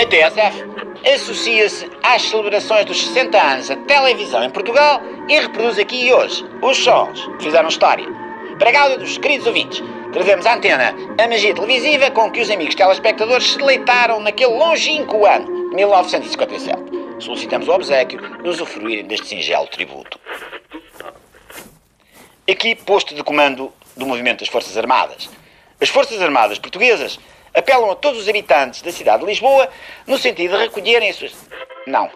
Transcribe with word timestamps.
A 0.00 0.06
TSF 0.06 0.64
associa-se 1.14 1.86
às 2.02 2.22
celebrações 2.22 2.86
dos 2.86 3.06
60 3.06 3.38
anos 3.38 3.68
da 3.68 3.76
televisão 3.76 4.42
em 4.42 4.48
Portugal 4.48 4.98
e 5.28 5.38
reproduz 5.38 5.78
aqui 5.78 6.06
e 6.06 6.10
hoje 6.10 6.42
os 6.62 6.78
sons 6.78 7.26
que 7.36 7.44
fizeram 7.44 7.68
história. 7.68 8.06
Para 8.58 8.70
gáudio 8.70 9.00
dos 9.00 9.18
queridos 9.18 9.46
ouvintes, 9.46 9.82
trazemos 10.10 10.46
à 10.46 10.54
antena 10.54 10.94
a 11.22 11.28
magia 11.28 11.54
televisiva 11.54 12.10
com 12.12 12.30
que 12.30 12.40
os 12.40 12.50
amigos 12.50 12.74
telespectadores 12.74 13.50
se 13.50 13.58
deleitaram 13.58 14.20
naquele 14.20 14.54
longínquo 14.54 15.26
ano 15.26 15.68
de 15.68 15.76
1957. 15.76 16.82
Solicitamos 17.18 17.68
o 17.68 17.72
obsequio 17.72 18.42
de 18.42 18.48
usufruírem 18.48 19.04
deste 19.04 19.26
singelo 19.26 19.66
tributo. 19.66 20.18
Aqui, 22.50 22.74
posto 22.74 23.14
de 23.14 23.22
comando 23.22 23.70
do 23.94 24.06
movimento 24.06 24.40
das 24.40 24.48
Forças 24.48 24.78
Armadas. 24.78 25.28
As 25.78 25.90
Forças 25.90 26.22
Armadas 26.22 26.58
Portuguesas 26.58 27.18
apelam 27.54 27.90
a 27.90 27.96
todos 27.96 28.20
os 28.20 28.28
habitantes 28.28 28.82
da 28.82 28.92
cidade 28.92 29.20
de 29.20 29.26
Lisboa 29.26 29.68
no 30.06 30.18
sentido 30.18 30.56
de 30.56 30.64
recolherem 30.64 31.10
as 31.10 31.16
suas. 31.16 31.34
Não. 31.86 32.10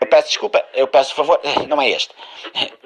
Eu 0.00 0.06
peço 0.06 0.28
desculpa, 0.28 0.64
eu 0.74 0.86
peço 0.86 1.14
favor, 1.14 1.38
não 1.68 1.80
é 1.80 1.90
este. 1.90 2.14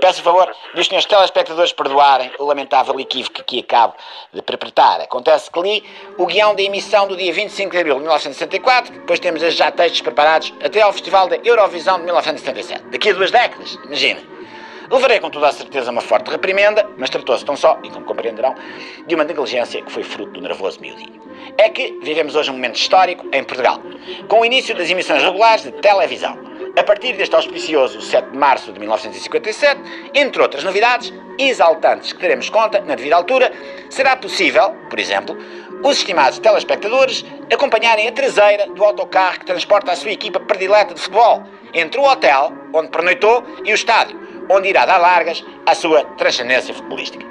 Peço 0.01 0.23
favor 0.23 0.53
dos 0.75 0.87
senhores 0.87 1.07
telespectadores 1.07 1.73
perdoarem 1.73 2.31
o 2.39 2.45
lamentável 2.45 2.99
equívoco 2.99 3.43
que 3.45 3.61
acabo 3.61 3.95
de 4.33 4.43
perpetrar. 4.43 5.01
Acontece 5.01 5.51
que 5.51 5.61
li 5.61 5.85
o 6.19 6.27
guião 6.27 6.55
da 6.55 6.63
emissão 6.63 7.07
do 7.07 7.17
dia 7.17 7.33
25 7.33 7.71
de 7.71 7.79
abril 7.79 7.95
de 7.95 8.01
1964, 8.01 8.93
depois 8.93 9.21
temos 9.21 9.43
já 9.55 9.71
textos 9.71 10.01
preparados 10.01 10.53
até 10.63 10.83
ao 10.83 10.93
Festival 10.93 11.29
da 11.29 11.37
Eurovisão 11.37 11.99
de 11.99 12.05
1977. 12.05 12.85
Daqui 12.91 13.11
a 13.11 13.13
duas 13.13 13.31
décadas, 13.31 13.75
imagina. 13.85 14.21
Levarei 14.91 15.19
com 15.19 15.31
toda 15.31 15.49
a 15.49 15.53
certeza 15.53 15.91
uma 15.91 16.03
forte 16.03 16.31
reprimenda, 16.31 16.87
mas 16.99 17.09
tratou-se 17.09 17.45
tão 17.45 17.57
só, 17.57 17.79
e 17.83 17.91
como 17.91 18.05
compreenderão, 18.05 18.55
de 19.07 19.15
uma 19.15 19.25
negligência 19.25 19.81
que 19.81 19.91
foi 19.91 20.03
fruto 20.03 20.33
do 20.33 20.41
nervoso 20.43 20.81
miudinho. 20.81 21.23
É 21.57 21.71
que 21.71 21.99
vivemos 22.03 22.37
hoje 22.37 22.51
um 22.51 22.55
momento 22.55 22.77
histórico 22.77 23.27
em 23.33 23.43
Portugal, 23.43 23.81
com 24.29 24.41
o 24.41 24.45
início 24.45 24.75
das 24.75 24.91
emissões 24.91 25.23
regulares 25.23 25.65
de 25.65 25.73
televisão. 25.73 26.39
A 26.77 26.83
partir 26.83 27.15
deste 27.15 27.35
auspicioso 27.35 28.01
7 28.01 28.31
de 28.31 28.37
março 28.37 28.73
de 28.73 28.79
1957, 28.79 29.81
entre 30.15 30.43
outras 30.43 30.65
novidades 30.65 31.13
exaltantes 31.39 32.13
que 32.13 32.19
teremos 32.19 32.51
conta 32.51 32.81
na 32.81 32.95
devida 32.95 33.17
altura, 33.17 33.53
será 33.89 34.17
possível, 34.17 34.71
por 34.91 34.99
exemplo, 34.99 35.37
os 35.83 35.99
estimados 35.99 36.39
telespectadores 36.39 37.25
acompanharem 37.53 38.09
a 38.09 38.13
traseira 38.13 38.67
do 38.67 38.85
autocarro 38.85 39.39
que 39.39 39.47
transporta 39.47 39.93
a 39.93 39.97
sua 39.97 40.11
equipa 40.11 40.41
predileta 40.41 40.95
de 40.95 41.01
futebol 41.01 41.43
entre 41.75 42.01
o 42.01 42.05
hotel 42.05 42.53
onde 42.73 42.89
pernoitou 42.89 43.45
e 43.65 43.73
o 43.73 43.75
estádio, 43.75 44.19
onde 44.49 44.69
irá 44.69 44.87
dar 44.87 44.99
largas 44.99 45.45
à 45.67 45.75
sua 45.75 46.05
transcendência 46.17 46.73
futebolística. 46.75 47.25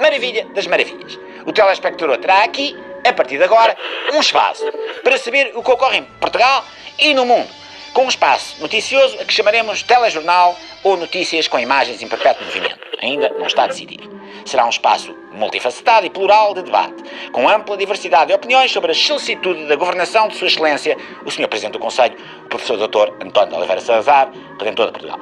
Maravilha 0.00 0.46
das 0.54 0.66
maravilhas. 0.66 1.18
O 1.46 1.52
telespectador 1.52 2.18
terá 2.18 2.44
aqui, 2.44 2.76
a 3.04 3.12
partir 3.12 3.38
de 3.38 3.44
agora, 3.44 3.76
um 4.12 4.20
espaço 4.20 4.64
para 5.02 5.18
saber 5.18 5.52
o 5.54 5.62
que 5.62 5.70
ocorre 5.70 5.98
em 5.98 6.04
Portugal 6.04 6.64
e 6.98 7.14
no 7.14 7.24
mundo, 7.24 7.48
com 7.92 8.04
um 8.04 8.08
espaço 8.08 8.60
noticioso 8.60 9.18
a 9.20 9.24
que 9.24 9.32
chamaremos 9.32 9.82
telejornal 9.82 10.56
ou 10.82 10.96
notícias 10.96 11.48
com 11.48 11.58
imagens 11.58 12.02
em 12.02 12.08
perpétuo 12.08 12.44
movimento. 12.44 12.78
Ainda 13.00 13.28
não 13.30 13.46
está 13.46 13.66
decidido. 13.66 14.17
Será 14.48 14.64
um 14.64 14.70
espaço 14.70 15.14
multifacetado 15.30 16.06
e 16.06 16.10
plural 16.10 16.54
de 16.54 16.62
debate, 16.62 17.02
com 17.32 17.46
ampla 17.46 17.76
diversidade 17.76 18.28
de 18.28 18.32
opiniões 18.32 18.72
sobre 18.72 18.92
a 18.92 18.94
solicitude 18.94 19.66
da 19.66 19.76
governação 19.76 20.26
de 20.26 20.36
Sua 20.36 20.46
Excelência, 20.46 20.96
o 21.26 21.30
Sr. 21.30 21.48
Presidente 21.48 21.74
do 21.74 21.78
Conselho, 21.78 22.16
o 22.46 22.48
Professor 22.48 22.78
Dr. 22.78 23.12
António 23.22 23.50
de 23.50 23.56
Oliveira 23.56 23.82
Salazar, 23.82 24.32
Redentor 24.58 24.86
de 24.86 24.92
Portugal. 24.92 25.18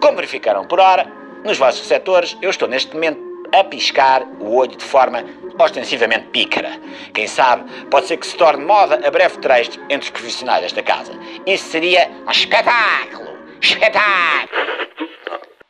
Como 0.00 0.14
verificaram 0.14 0.64
por 0.64 0.78
hora, 0.78 1.12
nos 1.44 1.58
vossos 1.58 1.88
setores, 1.88 2.38
eu 2.40 2.48
estou 2.48 2.68
neste 2.68 2.94
momento 2.94 3.20
a 3.52 3.64
piscar 3.64 4.22
o 4.38 4.54
olho 4.54 4.76
de 4.76 4.84
forma 4.84 5.24
ostensivamente 5.58 6.28
pícara. 6.28 6.70
Quem 7.12 7.26
sabe, 7.26 7.68
pode 7.86 8.06
ser 8.06 8.16
que 8.16 8.28
se 8.28 8.36
torne 8.36 8.64
moda 8.64 9.04
a 9.04 9.10
breve 9.10 9.38
trecho 9.38 9.80
entre 9.90 10.06
os 10.06 10.10
profissionais 10.10 10.62
desta 10.62 10.84
casa. 10.84 11.12
Isso 11.44 11.64
seria 11.64 12.08
um 12.24 12.30
espetáculo! 12.30 13.26
Espetáculo! 13.60 14.86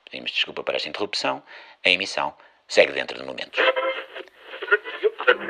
Pedimos 0.05 0.31
desculpa 0.31 0.63
por 0.63 0.75
esta 0.75 0.91
interrupção. 0.91 1.43
A 1.83 1.89
emissão 1.89 2.35
segue 2.69 2.93
dentro 2.93 3.19
de 3.19 3.25
momentos. 3.25 3.61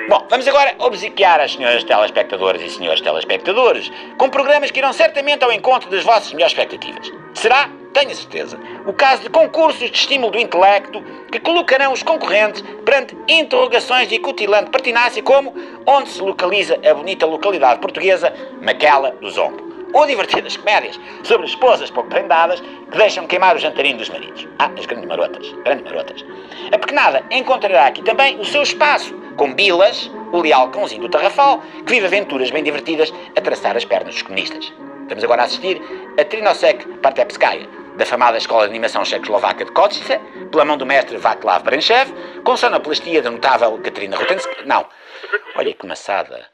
Bom, 0.08 0.26
vamos 0.30 0.46
agora 0.46 0.74
obsequiar 0.78 1.40
as 1.40 1.52
senhoras 1.52 1.84
telespectadoras 1.84 2.62
e 2.62 2.70
senhores 2.70 3.00
telespectadores 3.00 3.90
com 4.16 4.30
programas 4.30 4.70
que 4.70 4.78
irão 4.78 4.92
certamente 4.92 5.44
ao 5.44 5.52
encontro 5.52 5.90
das 5.90 6.04
vossas 6.04 6.32
melhores 6.32 6.52
expectativas. 6.52 7.12
Será, 7.34 7.68
tenho 7.92 8.14
certeza, 8.14 8.58
o 8.86 8.92
caso 8.92 9.22
de 9.22 9.30
concursos 9.30 9.80
de 9.80 9.96
estímulo 9.96 10.32
do 10.32 10.38
intelecto 10.38 11.02
que 11.30 11.40
colocarão 11.40 11.92
os 11.92 12.02
concorrentes 12.02 12.62
perante 12.84 13.16
interrogações 13.28 14.08
de 14.08 14.16
acutilante 14.16 14.70
pertinácia 14.70 15.22
como 15.22 15.54
onde 15.86 16.08
se 16.10 16.22
localiza 16.22 16.78
a 16.88 16.94
bonita 16.94 17.26
localidade 17.26 17.80
portuguesa 17.80 18.32
Maquela 18.60 19.10
do 19.12 19.30
Zombo 19.30 19.75
ou 19.92 20.06
divertidas 20.06 20.56
comédias 20.56 20.98
sobre 21.22 21.46
esposas 21.46 21.90
pouco 21.90 22.08
prendadas 22.08 22.60
que 22.60 22.96
deixam 22.96 23.26
queimar 23.26 23.56
o 23.56 23.58
jantarinho 23.58 23.98
dos 23.98 24.08
maridos. 24.08 24.46
Ah, 24.58 24.70
as 24.76 24.86
grandes 24.86 25.08
marotas, 25.08 25.52
grandes 25.64 25.84
marotas. 25.84 26.24
A 26.72 26.78
pequenada 26.78 27.24
encontrará 27.30 27.86
aqui 27.86 28.02
também 28.02 28.38
o 28.40 28.44
seu 28.44 28.62
espaço, 28.62 29.14
com 29.36 29.52
Bilas, 29.54 30.10
o 30.32 30.40
leal 30.40 30.68
cãozinho 30.70 31.02
do 31.02 31.08
Tarrafal, 31.08 31.62
que 31.84 31.92
vive 31.92 32.06
aventuras 32.06 32.50
bem 32.50 32.62
divertidas 32.62 33.12
a 33.36 33.40
traçar 33.40 33.76
as 33.76 33.84
pernas 33.84 34.14
dos 34.14 34.22
comunistas. 34.22 34.72
Estamos 35.02 35.22
agora 35.22 35.44
assistir 35.44 35.80
a 36.18 36.24
Trinosek 36.24 36.86
Partepskaya, 36.98 37.68
da 37.96 38.04
famada 38.04 38.36
Escola 38.36 38.64
de 38.64 38.70
Animação 38.70 39.04
Checoslovaca 39.04 39.64
de 39.64 39.72
Kotsice, 39.72 40.18
pela 40.50 40.64
mão 40.64 40.76
do 40.76 40.84
mestre 40.84 41.16
Václav 41.16 41.62
Branchev, 41.64 42.12
com 42.44 42.56
sonoplastia 42.56 43.22
da 43.22 43.30
notável 43.30 43.78
Katrina 43.78 44.16
Rutensky. 44.16 44.66
Não, 44.66 44.86
olha 45.56 45.72
que 45.72 45.86
maçada. 45.86 46.46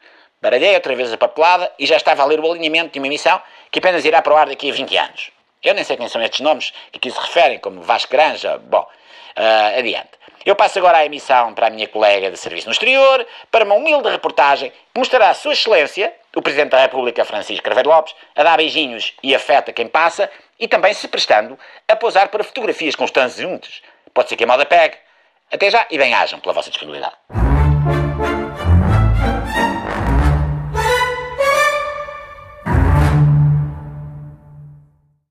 Baralhei 0.42 0.74
outra 0.74 0.96
vez 0.96 1.12
a 1.12 1.16
papelada 1.16 1.70
e 1.78 1.86
já 1.86 1.96
estava 1.96 2.20
a 2.20 2.24
ler 2.24 2.40
o 2.40 2.50
alinhamento 2.50 2.90
de 2.92 2.98
uma 2.98 3.06
emissão 3.06 3.40
que 3.70 3.78
apenas 3.78 4.04
irá 4.04 4.20
para 4.20 4.34
o 4.34 4.36
ar 4.36 4.48
daqui 4.48 4.68
a 4.68 4.74
20 4.74 4.96
anos. 4.96 5.30
Eu 5.62 5.72
nem 5.72 5.84
sei 5.84 5.96
quem 5.96 6.08
são 6.08 6.20
estes 6.20 6.40
nomes 6.40 6.72
que 6.90 6.98
aqui 6.98 7.12
se 7.12 7.20
referem, 7.20 7.60
como 7.60 7.80
Vasco 7.80 8.10
Granja. 8.10 8.58
Bom, 8.58 8.80
uh, 8.82 9.78
adiante. 9.78 10.10
Eu 10.44 10.56
passo 10.56 10.80
agora 10.80 10.98
a 10.98 11.06
emissão 11.06 11.54
para 11.54 11.68
a 11.68 11.70
minha 11.70 11.86
colega 11.86 12.28
de 12.28 12.36
serviço 12.36 12.66
no 12.66 12.72
exterior, 12.72 13.24
para 13.52 13.64
uma 13.64 13.76
humilde 13.76 14.08
reportagem 14.08 14.70
que 14.70 14.98
mostrará 14.98 15.30
a 15.30 15.34
Sua 15.34 15.52
Excelência, 15.52 16.12
o 16.34 16.42
Presidente 16.42 16.70
da 16.70 16.80
República, 16.80 17.24
Francisco 17.24 17.62
Carvalho 17.62 17.90
Lopes, 17.90 18.12
a 18.34 18.42
dar 18.42 18.56
beijinhos 18.56 19.14
e 19.22 19.36
afeto 19.36 19.70
a 19.70 19.72
quem 19.72 19.86
passa 19.86 20.28
e 20.58 20.66
também 20.66 20.92
se 20.92 21.06
prestando 21.06 21.56
a 21.86 21.94
posar 21.94 22.28
para 22.30 22.42
fotografias 22.42 22.96
com 22.96 23.04
os 23.04 23.12
transeuntes. 23.12 23.80
Pode 24.12 24.28
ser 24.28 24.34
que 24.34 24.42
a 24.42 24.46
moda 24.48 24.66
pegue. 24.66 24.96
Até 25.52 25.70
já 25.70 25.86
e 25.88 25.96
bem-ajam 25.96 26.40
pela 26.40 26.52
vossa 26.52 26.70
disponibilidade. 26.70 27.14